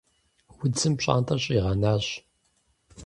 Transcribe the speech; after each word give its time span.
Удзым 0.63 0.93
пщӀантӀэр 0.97 1.39
щӀигъэнащ. 1.43 2.05